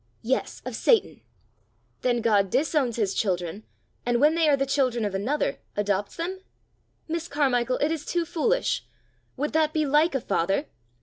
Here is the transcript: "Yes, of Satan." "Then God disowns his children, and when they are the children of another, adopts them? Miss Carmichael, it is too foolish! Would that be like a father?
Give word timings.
"Yes, 0.23 0.63
of 0.65 0.75
Satan." 0.75 1.21
"Then 2.01 2.21
God 2.21 2.49
disowns 2.49 2.95
his 2.95 3.13
children, 3.13 3.61
and 4.03 4.19
when 4.19 4.33
they 4.33 4.49
are 4.49 4.57
the 4.57 4.65
children 4.65 5.05
of 5.05 5.13
another, 5.13 5.59
adopts 5.77 6.15
them? 6.15 6.39
Miss 7.07 7.27
Carmichael, 7.27 7.77
it 7.77 7.91
is 7.91 8.03
too 8.03 8.25
foolish! 8.25 8.83
Would 9.37 9.53
that 9.53 9.73
be 9.73 9.85
like 9.85 10.15
a 10.15 10.21
father? 10.21 10.65